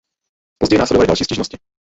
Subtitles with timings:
[0.57, 1.57] Později následovaly další stížnosti.